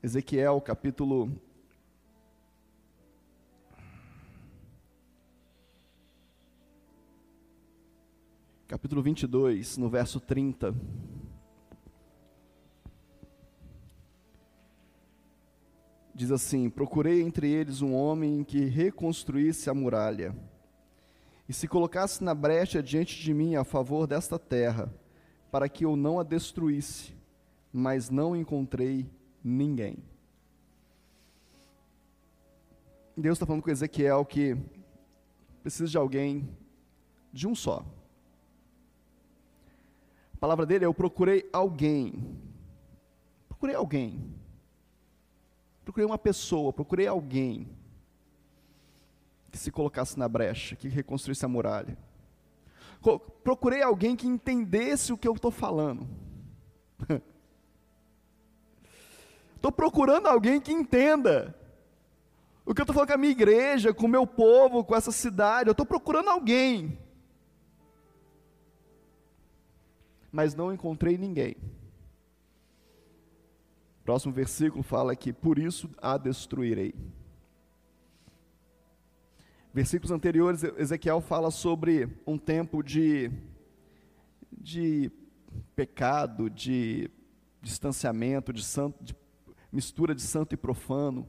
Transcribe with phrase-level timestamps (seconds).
[0.00, 1.28] Ezequiel capítulo
[8.68, 10.72] capítulo 22, no verso 30.
[16.14, 20.32] Diz assim: Procurei entre eles um homem que reconstruísse a muralha
[21.48, 24.94] e se colocasse na brecha diante de mim a favor desta terra,
[25.50, 27.12] para que eu não a destruísse,
[27.72, 29.17] mas não encontrei
[29.48, 29.98] ninguém.
[33.16, 34.56] Deus está falando com Ezequiel que
[35.62, 36.48] precisa de alguém,
[37.32, 37.84] de um só.
[40.34, 42.38] A palavra dele é: Eu procurei alguém.
[43.48, 44.34] Procurei alguém.
[45.82, 47.66] Procurei uma pessoa, procurei alguém
[49.50, 51.96] que se colocasse na brecha, que reconstruísse a muralha.
[53.42, 56.06] Procurei alguém que entendesse o que eu estou falando.
[59.58, 61.52] Estou procurando alguém que entenda
[62.64, 65.10] o que eu estou falando com a minha igreja, com o meu povo, com essa
[65.10, 65.68] cidade.
[65.68, 66.96] Eu estou procurando alguém.
[70.30, 71.56] Mas não encontrei ninguém.
[74.04, 76.94] Próximo versículo fala que por isso a destruirei.
[79.74, 83.28] Versículos anteriores, Ezequiel fala sobre um tempo de,
[84.52, 85.10] de
[85.74, 87.10] pecado, de
[87.60, 89.16] distanciamento, de, santo, de
[89.72, 91.26] mistura de santo e profano,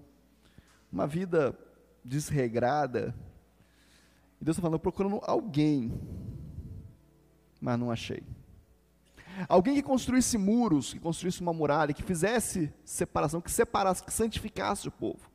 [0.91, 1.57] uma vida
[2.03, 3.15] desregrada.
[4.41, 5.91] E Deus está falando, procurando alguém,
[7.59, 8.23] mas não achei.
[9.47, 14.87] Alguém que construísse muros, que construísse uma muralha, que fizesse separação, que separasse, que santificasse
[14.87, 15.29] o povo.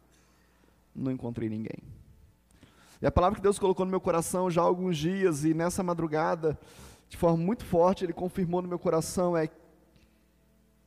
[0.94, 1.82] Não encontrei ninguém.
[3.00, 5.82] E a palavra que Deus colocou no meu coração já há alguns dias, e nessa
[5.82, 6.58] madrugada,
[7.08, 9.48] de forma muito forte, Ele confirmou no meu coração: é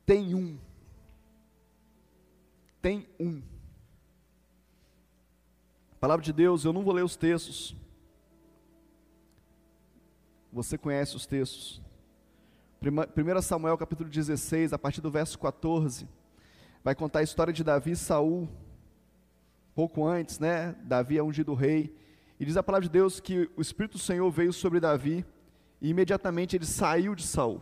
[0.04, 0.58] tem um.
[2.80, 3.42] Tem um.
[5.92, 7.74] A palavra de Deus, eu não vou ler os textos.
[10.52, 11.82] Você conhece os textos.
[12.80, 16.08] 1 Samuel capítulo 16, a partir do verso 14,
[16.84, 18.48] vai contar a história de Davi e Saul.
[19.74, 20.76] Pouco antes, né?
[20.84, 21.94] Davi é ungido rei.
[22.38, 25.26] E diz a palavra de Deus que o Espírito do Senhor veio sobre Davi
[25.80, 27.60] e imediatamente ele saiu de Saul.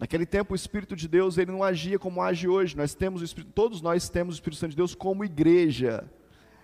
[0.00, 2.74] Naquele tempo o Espírito de Deus ele não agia como age hoje.
[2.74, 6.10] Nós temos o Espírito, todos nós temos o Espírito Santo de Deus como igreja.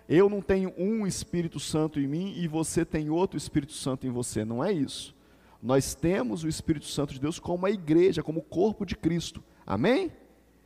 [0.09, 4.09] Eu não tenho um Espírito Santo em mim e você tem outro Espírito Santo em
[4.09, 4.43] você.
[4.43, 5.15] Não é isso.
[5.61, 9.43] Nós temos o Espírito Santo de Deus como a igreja, como o corpo de Cristo.
[9.67, 10.11] Amém?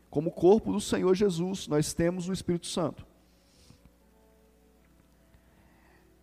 [0.09, 3.05] Como o corpo do Senhor Jesus, nós temos o Espírito Santo.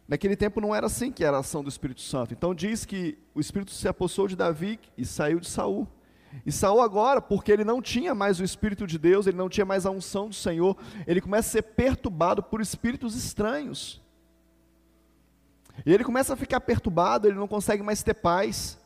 [0.06, 2.32] Naquele tempo não era assim que era a ação do Espírito Santo.
[2.32, 5.86] Então diz que o Espírito se apossou de Davi e saiu de Saul.
[6.44, 9.64] E Saul agora, porque ele não tinha mais o Espírito de Deus, ele não tinha
[9.64, 14.00] mais a unção do Senhor, ele começa a ser perturbado por espíritos estranhos.
[15.86, 18.78] E ele começa a ficar perturbado, ele não consegue mais ter paz.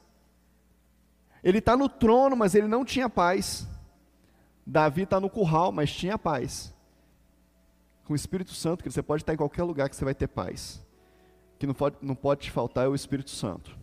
[1.42, 3.66] Ele está no trono, mas ele não tinha paz.
[4.66, 6.72] Davi está no curral, mas tinha paz.
[8.04, 10.28] Com o Espírito Santo, que você pode estar em qualquer lugar que você vai ter
[10.28, 10.84] paz.
[11.58, 13.81] Que não pode, não pode te faltar é o Espírito Santo.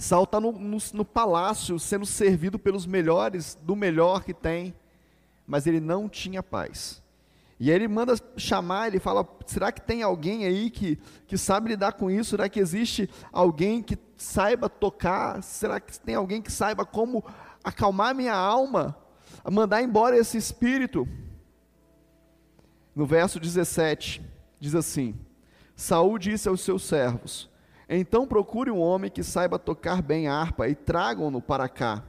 [0.00, 4.74] Saul está no, no, no palácio, sendo servido pelos melhores, do melhor que tem,
[5.46, 7.02] mas ele não tinha paz.
[7.58, 11.68] E aí ele manda chamar, ele fala: será que tem alguém aí que, que sabe
[11.68, 12.30] lidar com isso?
[12.30, 15.42] Será que existe alguém que saiba tocar?
[15.42, 17.22] Será que tem alguém que saiba como
[17.62, 18.96] acalmar minha alma?
[19.52, 21.06] Mandar embora esse espírito?
[22.96, 24.22] No verso 17,
[24.58, 25.14] diz assim:
[25.76, 27.49] Saul disse aos seus servos:
[27.92, 32.04] Então procure um homem que saiba tocar bem a harpa e tragam-no para cá.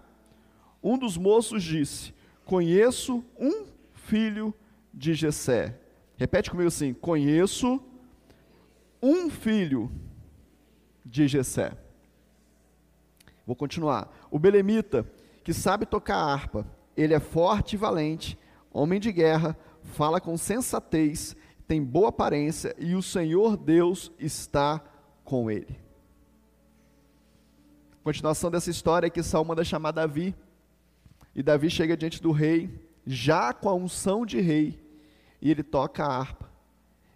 [0.84, 2.14] Um dos moços disse:
[2.46, 4.54] Conheço um filho
[4.94, 5.80] de Jessé.
[6.16, 7.82] Repete comigo assim: conheço
[9.02, 9.92] um filho
[11.04, 11.72] de Jessé.
[13.44, 14.08] Vou continuar.
[14.30, 15.04] O belemita,
[15.44, 16.64] que sabe tocar harpa,
[16.96, 18.38] ele é forte e valente,
[18.72, 21.36] homem de guerra, fala com sensatez,
[21.68, 24.80] tem boa aparência e o Senhor Deus está
[25.32, 25.80] com ele.
[28.04, 30.36] Continuação dessa história é que Saul manda chamar Davi.
[31.34, 32.70] E Davi chega diante do rei,
[33.08, 34.78] já com a unção de rei,
[35.42, 36.52] e ele toca a harpa.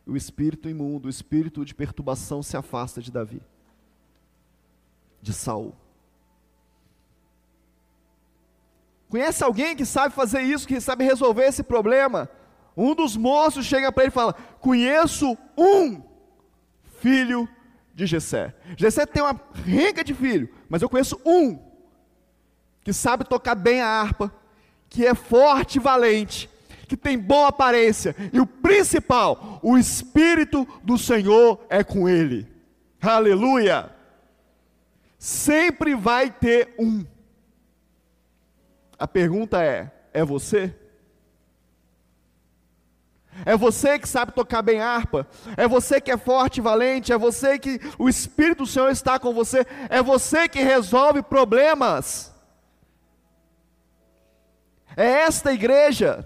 [0.08, 3.42] O espírito imundo, o espírito de perturbação se afasta de Davi,
[5.22, 5.76] de Saul.
[9.10, 12.30] Conhece alguém que sabe fazer isso, que sabe resolver esse problema?
[12.78, 16.02] Um dos moços chega para ele e fala: Conheço um
[17.02, 17.50] filho
[17.96, 18.54] de Jessé.
[18.76, 21.58] Jessé tem uma renca de filho, mas eu conheço um
[22.84, 24.32] que sabe tocar bem a harpa,
[24.90, 26.50] que é forte e valente,
[26.88, 32.48] que tem boa aparência, e o principal, o Espírito do Senhor é com ele.
[33.02, 33.90] Aleluia!
[35.18, 37.04] Sempre vai ter um.
[39.00, 40.76] A pergunta é: é você?
[43.46, 45.28] É você que sabe tocar bem harpa.
[45.56, 47.14] É você que é forte e valente.
[47.14, 49.66] É você que o Espírito do Senhor está com você.
[49.88, 52.34] É você que resolve problemas.
[54.98, 56.26] É esta igreja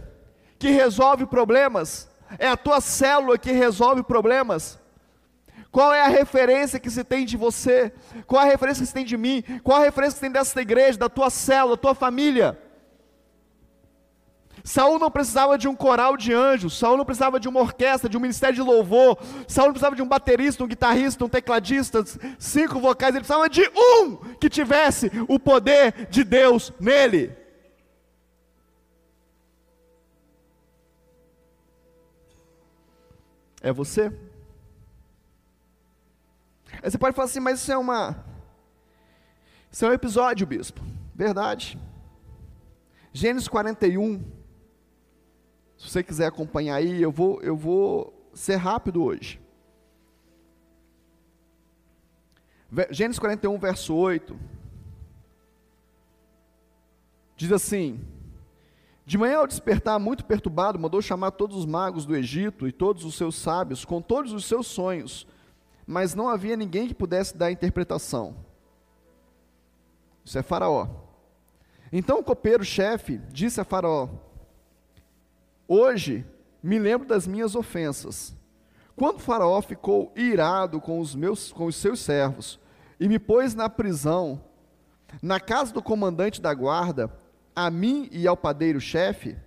[0.58, 2.10] que resolve problemas.
[2.38, 4.80] É a tua célula que resolve problemas.
[5.72, 7.92] Qual é a referência que se tem de você?
[8.26, 9.44] Qual a referência que se tem de mim?
[9.64, 12.58] Qual a referência que se tem desta igreja, da tua célula, da tua família?
[14.70, 18.16] Saul não precisava de um coral de anjos, Saul não precisava de uma orquestra, de
[18.16, 19.18] um ministério de louvor,
[19.48, 22.06] Saul não precisava de um baterista, um guitarrista, um tecladista,
[22.38, 27.36] cinco vocais, ele precisava de um que tivesse o poder de Deus nele.
[33.64, 34.16] É você?
[36.74, 38.24] Aí você pode falar assim, mas isso é uma.
[39.72, 40.80] Isso é um episódio, bispo.
[41.16, 41.76] Verdade.
[43.12, 44.38] Gênesis 41.
[45.80, 49.42] Se você quiser acompanhar aí, eu vou, eu vou ser rápido hoje.
[52.92, 54.40] Gênesis 41, verso 8.
[57.36, 58.00] Diz assim:
[59.04, 63.04] De manhã, ao despertar, muito perturbado, mandou chamar todos os magos do Egito e todos
[63.04, 65.26] os seus sábios, com todos os seus sonhos
[65.90, 68.36] mas não havia ninguém que pudesse dar interpretação.
[70.24, 70.88] Isso é Faraó.
[71.92, 74.08] Então o copeiro-chefe disse a Faraó:
[75.72, 76.26] Hoje
[76.64, 78.36] me lembro das minhas ofensas.
[78.96, 82.60] Quando Faraó ficou irado com os, meus, com os seus servos
[83.00, 84.44] e me pôs na prisão,
[85.22, 87.16] na casa do comandante da guarda,
[87.56, 89.38] a mim e ao padeiro-chefe,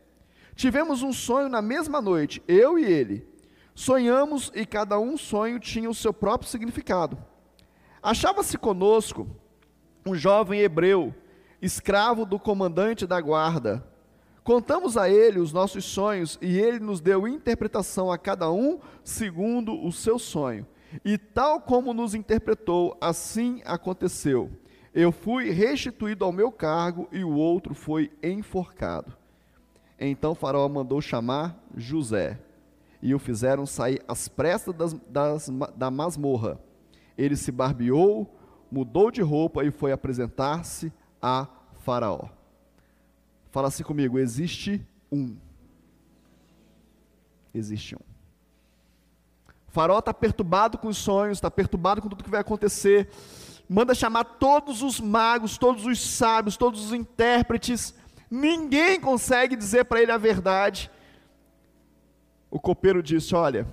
[0.55, 3.29] tivemos um sonho na mesma noite, eu e ele.
[3.75, 7.19] Sonhamos e cada um sonho tinha o seu próprio significado.
[8.01, 9.29] Achava-se conosco
[10.07, 11.13] um jovem hebreu,
[11.61, 13.92] escravo do comandante da guarda.
[14.45, 19.73] Contamos a ele os nossos sonhos e ele nos deu interpretação a cada um segundo
[19.73, 20.67] o seu sonho.
[21.05, 24.51] E tal como nos interpretou, assim aconteceu.
[24.93, 29.17] Eu fui restituído ao meu cargo e o outro foi enforcado.
[29.99, 32.39] Então Faraó mandou chamar José
[33.01, 36.59] e o fizeram sair às pressas das, das, da masmorra.
[37.17, 38.29] Ele se barbeou,
[38.71, 41.47] mudou de roupa e foi apresentar-se a
[41.81, 42.29] Faraó.
[43.53, 45.37] Fala assim comigo: existe um.
[47.55, 48.01] Existe um.
[49.69, 53.09] Faraó está perturbado com os sonhos, está perturbado com tudo que vai acontecer.
[53.69, 57.95] Manda chamar todos os magos, todos os sábios, todos os intérpretes.
[58.29, 60.91] Ninguém consegue dizer para ele a verdade
[62.53, 63.67] o copeiro disse: Olha,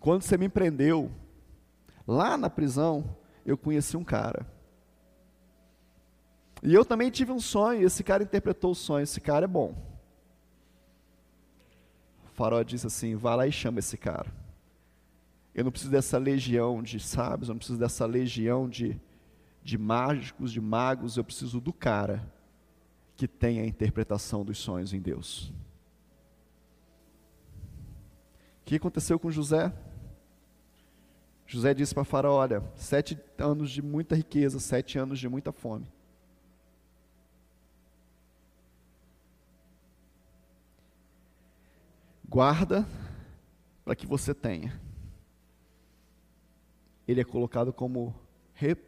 [0.00, 1.08] quando você me prendeu,
[2.04, 3.16] lá na prisão,
[3.46, 4.44] eu conheci um cara.
[6.64, 9.02] E eu também tive um sonho, e esse cara interpretou o sonho.
[9.02, 9.74] Esse cara é bom.
[12.24, 14.32] O farol disse assim: vá lá e chama esse cara.
[15.54, 18.98] Eu não preciso dessa legião de sábios, eu não preciso dessa legião de,
[19.62, 22.26] de mágicos, de magos, eu preciso do cara
[23.14, 25.52] que tem a interpretação dos sonhos em Deus.
[28.62, 29.70] O que aconteceu com José?
[31.46, 35.86] José disse para Faraó: Olha, sete anos de muita riqueza, sete anos de muita fome.
[42.34, 42.84] Guarda
[43.84, 44.76] para que você tenha.
[47.06, 48.12] Ele é colocado como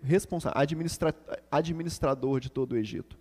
[0.02, 1.14] responsável, administra,
[1.48, 3.16] administrador de todo o Egito,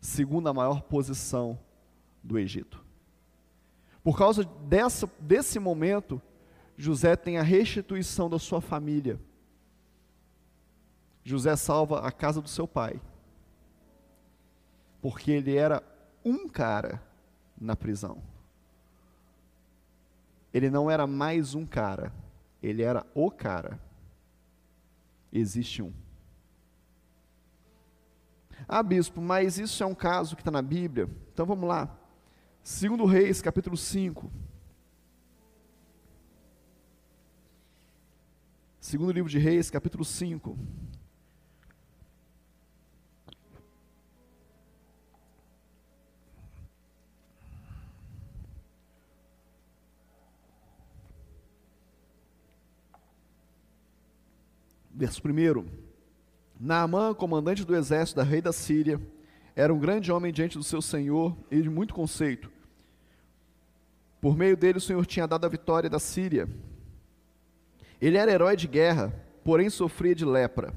[0.00, 1.58] segunda maior posição
[2.22, 2.84] do Egito.
[4.00, 6.22] Por causa dessa, desse momento,
[6.76, 9.18] José tem a restituição da sua família.
[11.24, 13.02] José salva a casa do seu pai,
[15.02, 15.82] porque ele era
[16.24, 17.02] um cara
[17.60, 18.22] na prisão.
[20.52, 22.12] Ele não era mais um cara,
[22.62, 23.80] ele era o cara.
[25.32, 25.92] Existe um.
[28.66, 31.08] Ah, bispo, mas isso é um caso que está na Bíblia.
[31.32, 31.96] Então vamos lá.
[32.62, 34.30] Segundo Reis, capítulo 5.
[38.80, 40.58] Segundo livro de Reis, capítulo 5.
[54.98, 55.64] Verso 1.
[56.58, 59.00] Naamã, comandante do exército da rei da Síria,
[59.54, 62.50] era um grande homem diante do seu senhor e de muito conceito.
[64.20, 66.48] Por meio dele, o Senhor tinha dado a vitória da Síria.
[68.00, 69.14] Ele era herói de guerra,
[69.44, 70.74] porém sofria de lepra.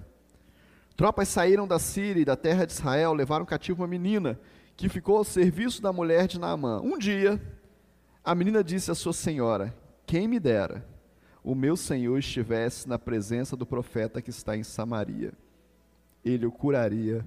[0.95, 4.39] Tropas saíram da Síria e da terra de Israel, levaram cativo uma menina,
[4.77, 6.79] que ficou ao serviço da mulher de Naamã.
[6.79, 7.41] Um dia,
[8.23, 9.75] a menina disse à sua senhora:
[10.05, 10.85] Quem me dera
[11.43, 15.33] o meu senhor estivesse na presença do profeta que está em Samaria,
[16.23, 17.25] ele o curaria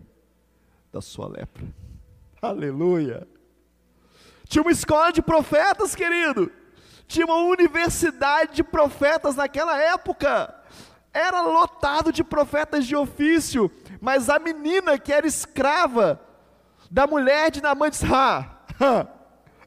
[0.93, 1.65] da sua lepra.
[2.41, 3.27] Aleluia!
[4.47, 6.51] Tinha uma escola de profetas, querido.
[7.07, 10.55] Tinha uma universidade de profetas naquela época.
[11.13, 13.71] Era lotado de profetas de ofício.
[14.01, 16.21] Mas a menina que era escrava
[16.91, 18.59] da mulher de Naamã disse: ah,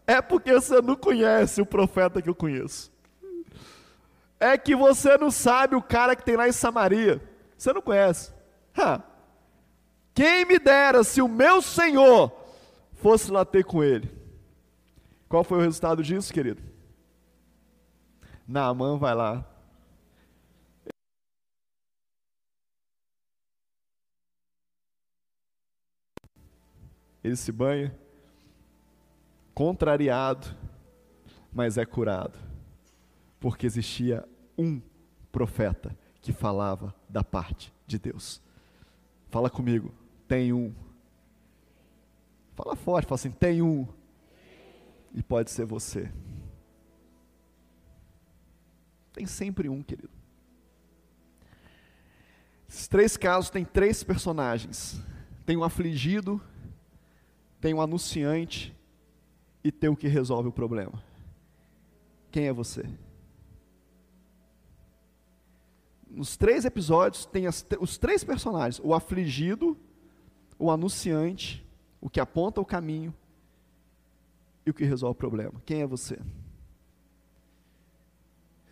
[0.07, 2.91] é porque você não conhece o profeta que eu conheço.
[4.39, 7.21] É que você não sabe o cara que tem lá em Samaria.
[7.57, 8.31] Você não conhece.
[10.13, 12.31] Quem me dera se o meu Senhor
[12.93, 14.15] fosse lá ter com ele.
[15.27, 16.61] Qual foi o resultado disso, querido?
[18.47, 19.45] Naamã vai lá.
[27.23, 27.93] Ele se banha,
[29.53, 30.47] contrariado,
[31.51, 32.39] mas é curado,
[33.47, 34.27] porque existia
[34.57, 34.81] um
[35.31, 38.41] profeta que falava da parte de Deus.
[39.29, 39.95] Fala comigo,
[40.27, 40.75] tem um.
[42.57, 43.87] Fala forte, fala assim: tem um
[45.13, 46.11] e pode ser você.
[49.13, 50.09] Tem sempre um, querido.
[52.67, 55.01] Esses três casos têm três personagens:
[55.45, 56.41] tem um afligido,
[57.61, 58.75] tem um anunciante
[59.63, 61.01] e tem o que resolve o problema.
[62.29, 62.85] Quem é você?
[66.17, 69.77] Nos três episódios tem as, os três personagens: o afligido,
[70.57, 71.63] o anunciante,
[72.01, 73.13] o que aponta o caminho
[74.65, 75.61] e o que resolve o problema.
[75.63, 76.17] Quem é você?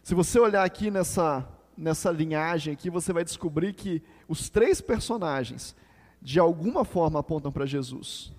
[0.02, 1.48] Se você olhar aqui nessa,
[1.78, 5.76] nessa linhagem aqui, você vai descobrir que os três personagens,
[6.20, 8.34] de alguma forma, apontam para Jesus.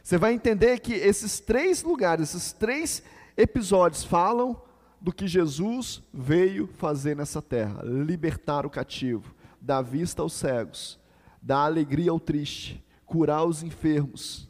[0.00, 3.02] Você vai entender que esses três lugares, esses três
[3.40, 4.60] episódios falam
[5.00, 10.98] do que Jesus veio fazer nessa terra: libertar o cativo, dar vista aos cegos,
[11.40, 14.48] dar alegria ao triste, curar os enfermos.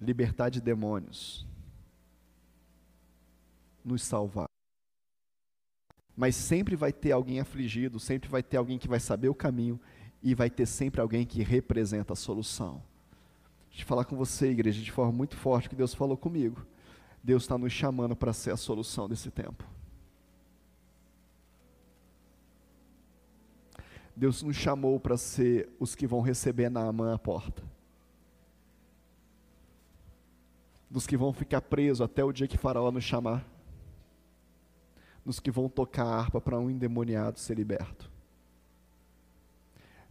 [0.00, 1.46] Libertar de demônios.
[3.84, 4.48] Nos salvar.
[6.16, 9.78] Mas sempre vai ter alguém afligido, sempre vai ter alguém que vai saber o caminho
[10.22, 12.82] e vai ter sempre alguém que representa a solução.
[13.78, 16.64] Eu falar com você, igreja, de forma muito forte, que Deus falou comigo.
[17.22, 19.64] Deus está nos chamando para ser a solução desse tempo.
[24.16, 27.62] Deus nos chamou para ser os que vão receber Naamã à porta.
[30.90, 33.46] Dos que vão ficar presos até o dia que Faraó nos chamar.
[35.24, 38.10] Dos que vão tocar a harpa para um endemoniado ser liberto.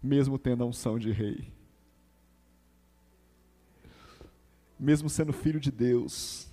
[0.02, 1.52] Mesmo tendo a unção de rei.
[4.80, 6.48] Mesmo sendo filho de Deus.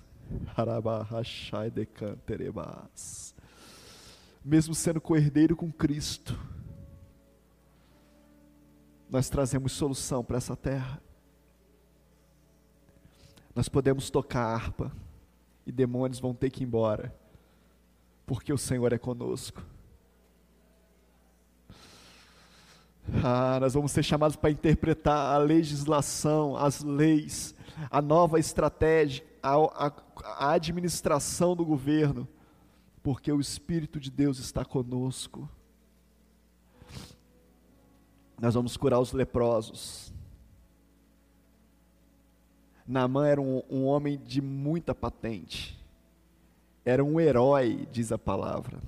[4.43, 6.37] Mesmo sendo coerdeiro com Cristo
[9.09, 11.01] nós trazemos solução para essa terra.
[13.55, 14.91] Nós podemos tocar a harpa
[15.65, 17.13] e demônios vão ter que ir embora,
[18.25, 19.65] porque o Senhor é conosco.
[23.23, 27.55] Ah, nós vamos ser chamados para interpretar a legislação, as leis,
[27.89, 29.55] a nova estratégia, a,
[29.87, 29.93] a,
[30.39, 32.27] a administração do governo,
[33.01, 35.49] porque o Espírito de Deus está conosco.
[38.39, 40.13] Nós vamos curar os leprosos.
[42.85, 45.77] Naamã era um, um homem de muita patente,
[46.85, 48.79] era um herói, diz a palavra,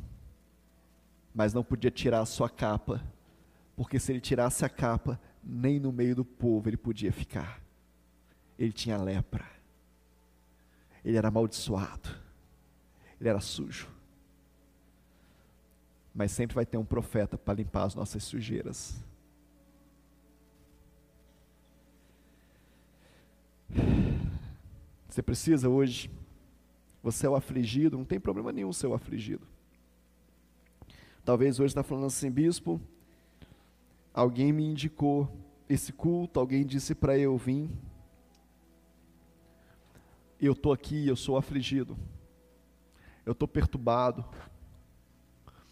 [1.36, 3.04] mas não podia tirar a sua capa,
[3.80, 7.64] porque se ele tirasse a capa, nem no meio do povo ele podia ficar.
[8.58, 9.50] Ele tinha lepra,
[11.02, 12.10] ele era amaldiçoado,
[13.18, 13.90] ele era sujo.
[16.14, 19.02] Mas sempre vai ter um profeta para limpar as nossas sujeiras.
[25.08, 26.12] Você precisa hoje,
[27.02, 29.48] você é o afligido, não tem problema nenhum ser o afligido.
[31.24, 32.82] Talvez hoje está falando assim, bispo,
[34.14, 35.30] alguém me indicou
[35.68, 37.70] esse culto, alguém disse para eu vir.
[40.42, 41.98] eu estou aqui, eu sou afligido,
[43.26, 44.24] eu estou perturbado,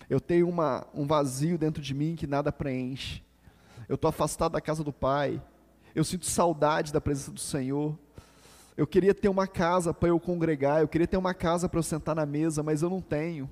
[0.10, 3.24] eu tenho uma, um vazio dentro de mim que nada preenche,
[3.88, 5.42] eu estou afastado da casa do Pai,
[5.96, 7.98] eu sinto saudade da presença do Senhor,
[8.76, 11.84] eu queria ter uma casa para eu congregar, eu queria ter uma casa para eu
[11.84, 13.50] sentar na mesa, mas eu não tenho.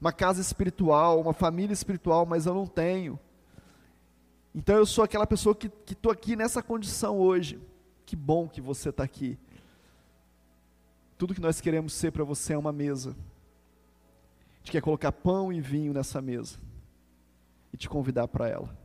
[0.00, 3.18] Uma casa espiritual, uma família espiritual, mas eu não tenho.
[4.54, 7.60] Então eu sou aquela pessoa que estou aqui nessa condição hoje.
[8.06, 9.36] Que bom que você está aqui.
[11.18, 13.10] Tudo que nós queremos ser para você é uma mesa.
[13.10, 16.58] A gente quer colocar pão e vinho nessa mesa
[17.72, 18.76] e te convidar para ela.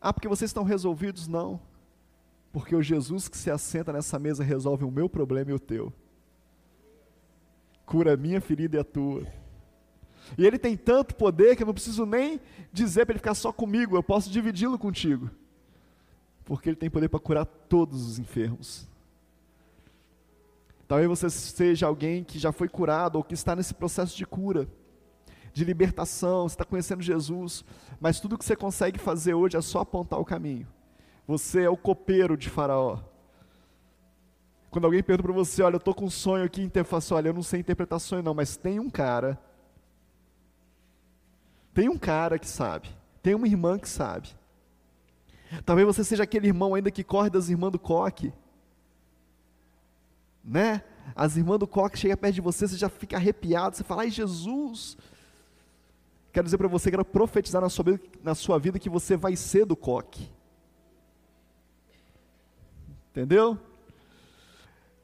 [0.00, 1.28] Ah, porque vocês estão resolvidos?
[1.28, 1.60] Não.
[2.52, 5.92] Porque o Jesus que se assenta nessa mesa resolve o meu problema e o teu.
[7.84, 9.26] Cura a minha ferida e a tua.
[10.36, 12.40] E ele tem tanto poder que eu não preciso nem
[12.72, 15.30] dizer para ele ficar só comigo, eu posso dividi-lo contigo.
[16.44, 18.88] Porque ele tem poder para curar todos os enfermos.
[20.88, 24.68] Talvez você seja alguém que já foi curado ou que está nesse processo de cura,
[25.52, 27.64] de libertação, está conhecendo Jesus,
[27.98, 30.66] mas tudo que você consegue fazer hoje é só apontar o caminho.
[31.26, 33.00] Você é o copeiro de Faraó.
[34.70, 37.34] Quando alguém pergunta para você, olha, eu estou com um sonho aqui, assim, olha, eu
[37.34, 39.40] não sei interpretar sonho não, mas tem um cara,
[41.76, 42.88] tem um cara que sabe,
[43.22, 44.34] tem uma irmã que sabe.
[45.62, 48.32] Talvez você seja aquele irmão ainda que corre das irmãs do coque,
[50.42, 50.82] né?
[51.14, 54.10] As irmãs do coque chegam perto de você, você já fica arrepiado, você fala, ai
[54.10, 54.96] Jesus,
[56.32, 59.66] quero dizer para você, quero profetizar na sua, na sua vida que você vai ser
[59.66, 60.30] do coque.
[63.10, 63.58] Entendeu?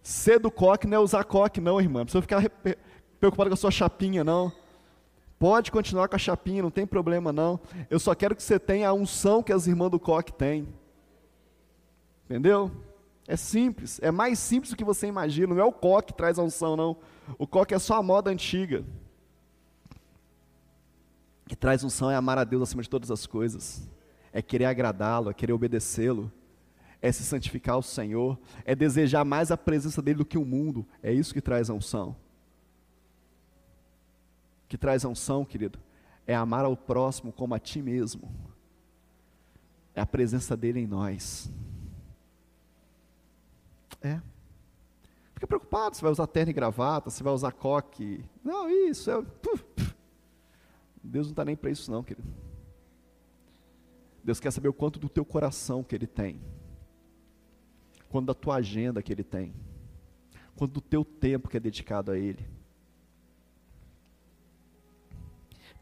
[0.02, 1.98] Ser do coque não é usar coque, não, irmã.
[1.98, 2.48] Não precisa ficar
[3.20, 4.50] preocupado com a sua chapinha, não.
[5.42, 7.58] Pode continuar com a chapinha, não tem problema, não.
[7.90, 10.68] Eu só quero que você tenha a unção que as irmãs do coque têm.
[12.26, 12.70] Entendeu?
[13.26, 15.52] É simples, é mais simples do que você imagina.
[15.52, 16.96] Não é o coque que traz a unção, não.
[17.40, 18.84] O coque é só a moda antiga.
[21.44, 23.90] O que traz unção é amar a Deus acima de todas as coisas.
[24.32, 26.30] É querer agradá-lo, é querer obedecê-lo
[27.04, 30.86] é se santificar ao Senhor, é desejar mais a presença dele do que o mundo.
[31.02, 32.14] É isso que traz a unção.
[34.72, 35.78] Que traz a unção, querido,
[36.26, 38.34] é amar ao próximo como a ti mesmo.
[39.94, 41.52] É a presença dele em nós.
[44.00, 44.18] É.
[45.34, 48.24] Fica preocupado se vai usar terno e gravata, se vai usar coque.
[48.42, 49.22] Não, isso é.
[51.04, 52.32] Deus não está nem para isso, não, querido.
[54.24, 56.40] Deus quer saber o quanto do teu coração que Ele tem
[58.08, 59.54] quanto da tua agenda que Ele tem,
[60.56, 62.61] quanto do teu tempo que é dedicado a Ele.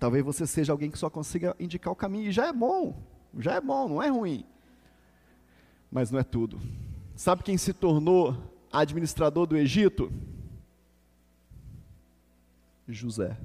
[0.01, 2.99] Talvez você seja alguém que só consiga indicar o caminho, e já é bom,
[3.39, 4.47] já é bom, não é ruim.
[5.93, 6.59] Mas não é tudo.
[7.15, 8.35] Sabe quem se tornou
[8.73, 10.11] administrador do Egito?
[12.89, 13.37] José.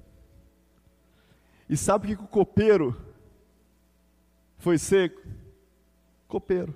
[1.69, 2.95] E sabe o que o copeiro
[4.57, 5.13] foi ser?
[6.25, 6.73] Copeiro.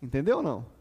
[0.00, 0.73] Entendeu ou não?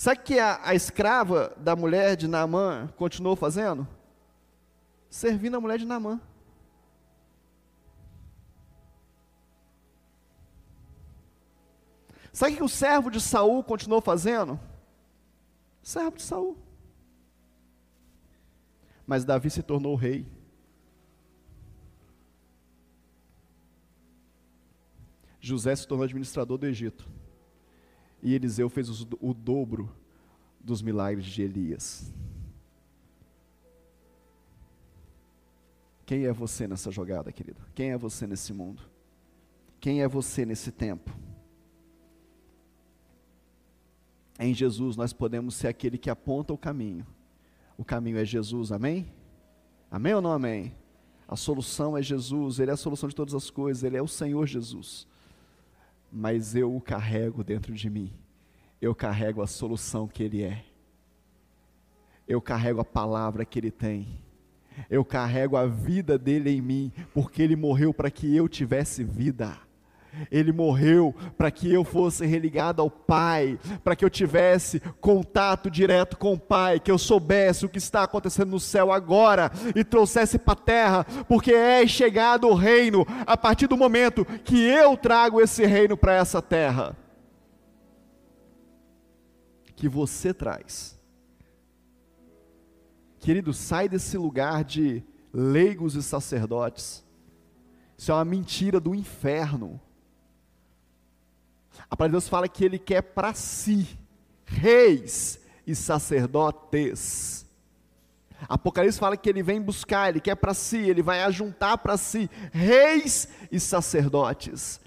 [0.00, 3.86] Sabe o que a, a escrava da mulher de Naamã continuou fazendo?
[5.10, 6.18] Servindo a mulher de Naamã.
[12.32, 14.58] Sabe o que o servo de Saul continuou fazendo?
[15.82, 16.56] Servo de Saul.
[19.06, 20.26] Mas Davi se tornou rei.
[25.38, 27.19] José se tornou administrador do Egito.
[28.22, 28.88] E Eliseu fez
[29.20, 29.90] o, dobro
[30.60, 32.12] dos milagres de Elias.
[36.04, 37.60] Quem é você nessa jogada, querido?
[37.74, 38.82] Quem é você nesse mundo?
[39.80, 41.10] Quem é você nesse tempo?
[44.38, 47.06] Em Jesus nós podemos ser aquele que aponta o caminho.
[47.78, 49.10] O caminho é Jesus, amém?
[49.90, 50.74] Amém ou não amém?
[51.26, 54.08] A solução é Jesus, Ele é a solução de todas as coisas, Ele é o
[54.08, 55.06] Senhor Jesus
[56.12, 58.12] mas eu o carrego dentro de mim.
[58.80, 60.64] Eu carrego a solução que Ele é.
[62.26, 64.20] Eu carrego a palavra que Ele tem.
[64.88, 69.58] Eu carrego a vida dele em mim, porque Ele morreu para que eu tivesse vida.
[70.30, 76.16] Ele morreu para que eu fosse religado ao Pai, para que eu tivesse contato direto
[76.16, 80.38] com o Pai, que eu soubesse o que está acontecendo no céu agora e trouxesse
[80.38, 85.40] para a terra, porque é chegado o reino a partir do momento que eu trago
[85.40, 86.96] esse reino para essa terra.
[89.76, 90.98] Que você traz.
[93.18, 97.04] Querido, sai desse lugar de leigos e sacerdotes.
[97.96, 99.80] Isso é uma mentira do inferno
[101.90, 103.98] A palavra de Deus fala que ele quer para si
[104.44, 107.46] reis e sacerdotes.
[108.48, 112.30] Apocalipse fala que ele vem buscar, ele quer para si, ele vai ajuntar para si
[112.52, 114.80] reis e sacerdotes.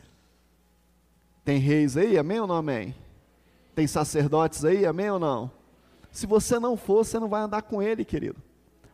[1.45, 2.95] Tem reis aí, amém ou não amém?
[3.75, 5.51] Tem sacerdotes aí, amém ou não?
[6.11, 8.41] Se você não for, você não vai andar com ele, querido.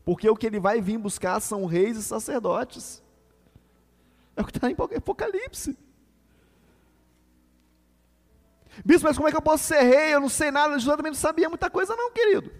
[0.03, 3.03] Porque o que ele vai vir buscar são reis e sacerdotes.
[4.35, 5.77] É o que está em Apocalipse.
[8.85, 10.13] Bispo, mas como é que eu posso ser rei?
[10.13, 12.51] Eu não sei nada, José também não sabia muita coisa, não, querido.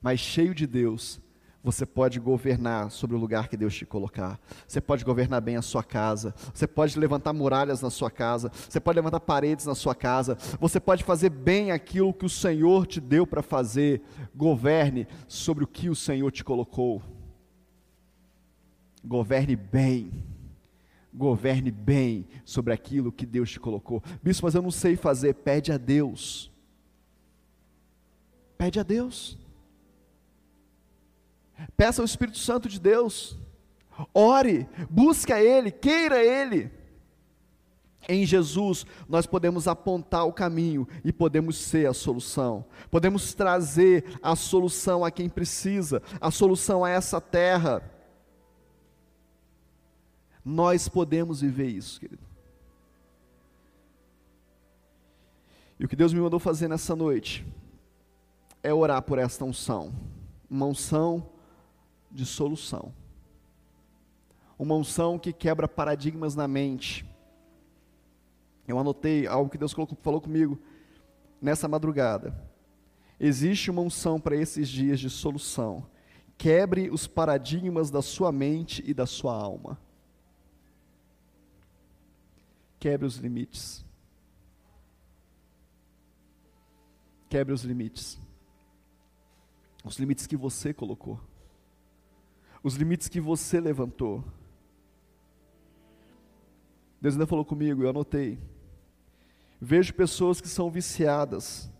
[0.00, 1.20] Mas cheio de Deus,
[1.62, 4.40] você pode governar sobre o lugar que Deus te colocar.
[4.66, 6.34] Você pode governar bem a sua casa.
[6.54, 8.50] Você pode levantar muralhas na sua casa.
[8.68, 10.38] Você pode levantar paredes na sua casa.
[10.58, 14.00] Você pode fazer bem aquilo que o Senhor te deu para fazer.
[14.34, 17.02] Governe sobre o que o Senhor te colocou.
[19.04, 20.24] Governe bem.
[21.12, 24.02] Governe bem sobre aquilo que Deus te colocou.
[24.22, 25.34] Bispo, mas eu não sei fazer.
[25.34, 26.50] Pede a Deus.
[28.56, 29.38] Pede a Deus.
[31.76, 33.36] Peça ao Espírito Santo de Deus.
[34.14, 36.70] Ore, busque a Ele, queira Ele.
[38.08, 42.64] Em Jesus, nós podemos apontar o caminho e podemos ser a solução.
[42.90, 47.82] Podemos trazer a solução a quem precisa, a solução a essa terra.
[50.44, 52.22] Nós podemos viver isso, querido.
[55.78, 57.46] E o que Deus me mandou fazer nessa noite
[58.62, 59.92] é orar por esta unção.
[60.48, 61.26] Uma unção
[62.10, 62.92] de solução.
[64.58, 67.06] Uma unção que quebra paradigmas na mente.
[68.68, 70.58] Eu anotei algo que Deus falou comigo
[71.40, 72.34] nessa madrugada.
[73.18, 75.86] Existe uma unção para esses dias de solução.
[76.36, 79.78] Quebre os paradigmas da sua mente e da sua alma.
[82.80, 83.84] Quebre os limites.
[87.28, 88.18] Quebre os limites.
[89.84, 91.20] Os limites que você colocou
[92.62, 94.22] os limites que você levantou.
[97.00, 98.38] Deus ainda falou comigo, eu anotei.
[99.60, 101.70] Vejo pessoas que são viciadas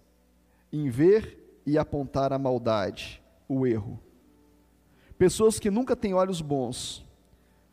[0.72, 4.00] em ver e apontar a maldade, o erro.
[5.18, 7.04] Pessoas que nunca têm olhos bons.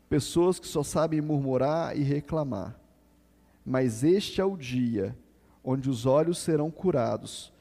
[0.08, 2.77] Pessoas que só sabem murmurar e reclamar.
[3.68, 5.14] Mas este é o dia
[5.62, 7.52] onde os olhos serão curados,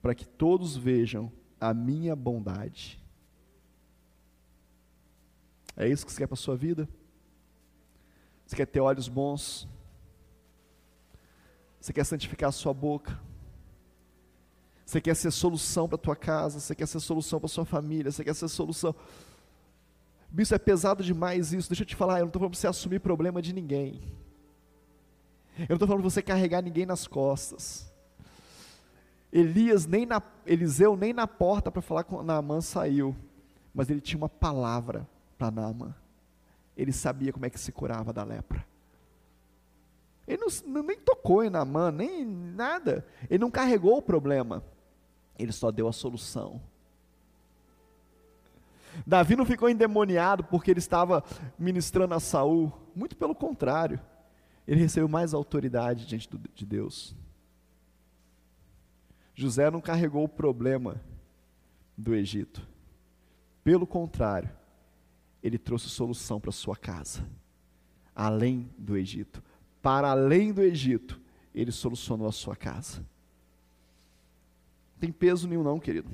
[0.00, 2.98] para que todos vejam a minha bondade.
[5.76, 6.88] É isso que você quer para a sua vida?
[8.46, 9.68] Você quer ter olhos bons?
[11.78, 13.20] Você quer santificar a sua boca?
[14.86, 16.60] Você quer ser solução para a tua casa?
[16.60, 18.10] Você quer ser solução para a sua família?
[18.10, 18.94] Você quer ser solução?
[20.30, 21.68] Bicho, é pesado demais isso.
[21.68, 24.00] Deixa eu te falar, eu não estou falando para você assumir problema de ninguém.
[25.58, 27.92] Eu não estou falando para você carregar ninguém nas costas.
[29.32, 33.16] Elias nem na, Eliseu nem na porta para falar com Naamã saiu,
[33.74, 35.94] mas ele tinha uma palavra para Naamã.
[36.76, 38.64] Ele sabia como é que se curava da lepra.
[40.26, 43.06] Ele não, nem tocou em Naamã, nem nada.
[43.28, 44.62] Ele não carregou o problema.
[45.38, 46.60] Ele só deu a solução.
[49.06, 51.24] Davi não ficou endemoniado porque ele estava
[51.58, 52.72] ministrando a Saul.
[52.94, 53.98] Muito pelo contrário.
[54.66, 57.14] Ele recebeu mais autoridade diante de Deus.
[59.34, 61.00] José não carregou o problema
[61.96, 62.66] do Egito.
[63.64, 64.50] Pelo contrário,
[65.42, 67.26] ele trouxe solução para sua casa,
[68.14, 69.42] além do Egito.
[69.80, 71.20] Para além do Egito,
[71.54, 72.98] ele solucionou a sua casa.
[74.92, 76.08] Não tem peso nenhum, não, querido.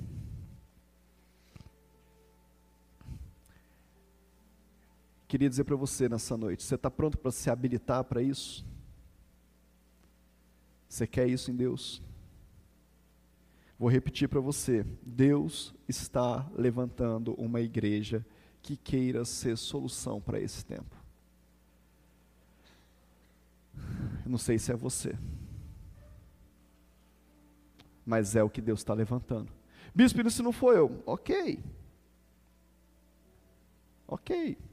[5.29, 8.65] Queria dizer para você nessa noite: você está pronto para se habilitar para isso?
[10.89, 12.03] Você quer isso em Deus?
[13.79, 18.25] Vou repetir para você: Deus está levantando uma igreja
[18.63, 20.97] que queira ser solução para esse tempo.
[24.25, 25.17] Eu não sei se é você,
[28.05, 29.53] mas é o que Deus está levantando.
[29.95, 31.63] Bispo, se não foi eu, ok,
[34.07, 34.68] ok.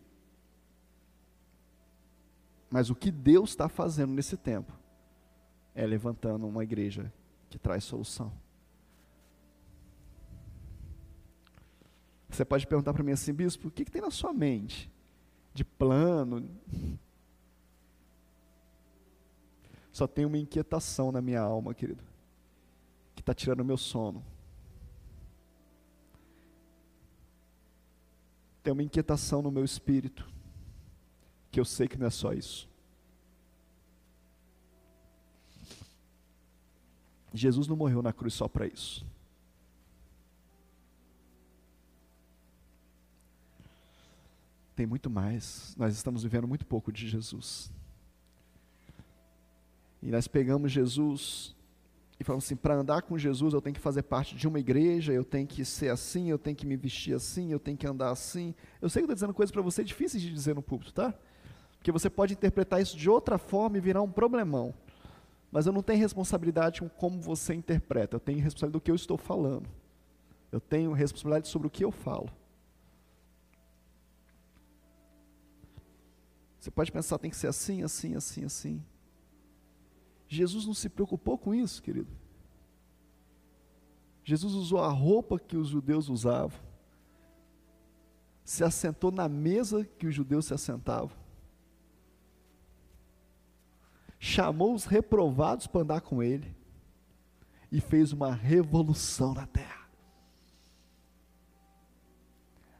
[2.75, 4.69] Mas o que Deus está fazendo nesse tempo
[5.73, 7.09] é levantando uma igreja
[7.49, 8.33] que traz solução.
[12.27, 14.91] Você pode perguntar para mim assim, bispo, o que, que tem na sua mente?
[15.53, 16.49] De plano?
[19.89, 22.03] Só tem uma inquietação na minha alma, querido,
[23.15, 24.21] que está tirando o meu sono.
[28.61, 30.34] Tem uma inquietação no meu espírito,
[31.55, 32.67] que eu sei que não é só isso.
[37.33, 39.05] Jesus não morreu na cruz só para isso.
[44.75, 45.73] Tem muito mais.
[45.77, 47.71] Nós estamos vivendo muito pouco de Jesus.
[50.03, 51.55] E nós pegamos Jesus
[52.19, 55.13] e falamos assim: para andar com Jesus, eu tenho que fazer parte de uma igreja,
[55.13, 58.09] eu tenho que ser assim, eu tenho que me vestir assim, eu tenho que andar
[58.09, 58.53] assim.
[58.81, 61.17] Eu sei que eu estou dizendo coisas para você difíceis de dizer no púlpito, tá?
[61.85, 64.73] Porque você pode interpretar isso de outra forma e virar um problemão.
[65.51, 68.95] Mas eu não tenho responsabilidade com como você interpreta, eu tenho responsabilidade do que eu
[68.95, 69.69] estou falando.
[70.51, 72.27] Eu tenho responsabilidade sobre o que eu falo.
[76.59, 78.83] Você pode pensar, tem que ser assim, assim, assim, assim.
[80.27, 82.09] Jesus não se preocupou com isso, querido.
[84.23, 86.59] Jesus usou a roupa que os judeus usavam,
[88.43, 91.24] se assentou na mesa que os judeus se assentavam,
[94.19, 96.55] chamou os reprovados para andar com ele
[97.71, 99.85] e fez uma revolução na terra.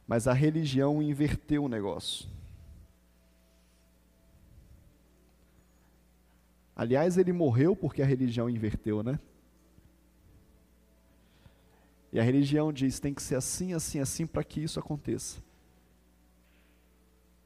[0.06, 2.28] Mas a religião inverteu o negócio.
[6.74, 9.18] Aliás, ele morreu porque a religião inverteu, né?
[12.12, 15.42] E a religião diz: tem que ser assim, assim, assim para que isso aconteça.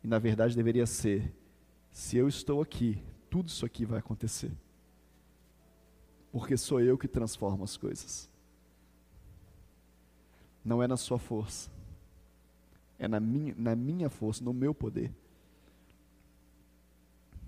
[0.03, 1.33] E na verdade deveria ser:
[1.93, 4.51] se eu estou aqui, tudo isso aqui vai acontecer.
[6.33, 8.29] Porque sou eu que transformo as coisas.
[10.65, 11.71] Não é na sua força,
[12.99, 15.11] é na minha, na minha força, no meu poder.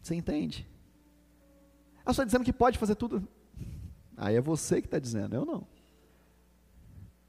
[0.03, 0.67] Você entende?
[2.05, 3.27] Ah, está dizendo que pode fazer tudo.
[4.17, 5.67] Aí é você que está dizendo, eu não.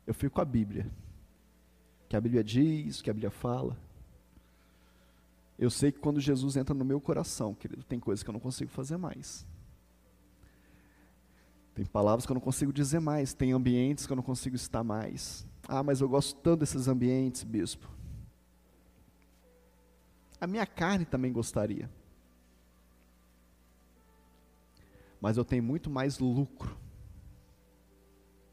[0.08, 0.90] Eu fico com a Bíblia.
[2.08, 3.78] Que a Bíblia diz, que a Bíblia fala.
[5.64, 8.40] Eu sei que quando Jesus entra no meu coração, querido, tem coisas que eu não
[8.40, 9.46] consigo fazer mais.
[11.74, 14.84] Tem palavras que eu não consigo dizer mais, tem ambientes que eu não consigo estar
[14.84, 15.46] mais.
[15.68, 17.90] Ah, mas eu gosto tanto desses ambientes, bispo.
[20.40, 21.90] A minha carne também gostaria.
[25.24, 26.78] mas eu tenho muito mais lucro,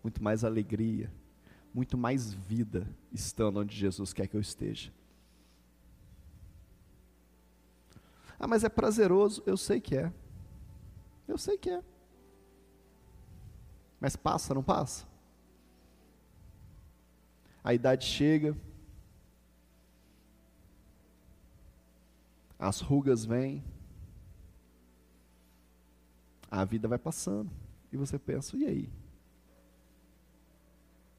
[0.05, 1.13] muito mais alegria,
[1.75, 4.93] muito mais vida estando onde Jesus quer que eu esteja.
[8.41, 10.11] Ah, mas é prazeroso, eu sei que é.
[11.29, 11.85] Eu sei que é.
[14.01, 15.07] Mas passa, não passa?
[17.63, 18.57] A idade chega,
[22.59, 23.63] as rugas vêm,
[26.51, 27.51] a vida vai passando.
[27.93, 28.89] E você pensa, e aí?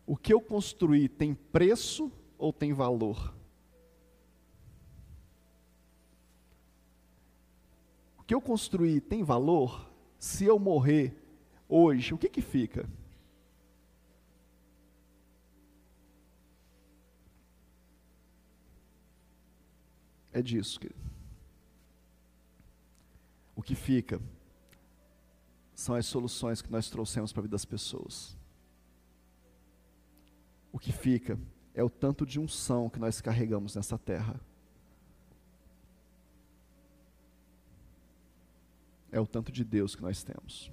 [0.08, 3.32] O que eu construí tem preço ou tem valor?
[8.32, 9.92] Que eu construí tem valor?
[10.18, 11.22] Se eu morrer
[11.68, 12.90] hoje, o que que fica?
[20.32, 20.98] É disso, querido.
[23.54, 24.22] O que fica
[25.74, 28.38] são as soluções que nós trouxemos para a vida das pessoas.
[30.72, 31.38] O que fica
[31.74, 34.40] é o tanto de unção que nós carregamos nessa terra.
[39.12, 40.72] É o tanto de Deus que nós temos.